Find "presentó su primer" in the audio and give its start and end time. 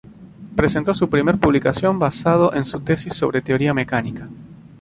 0.55-1.37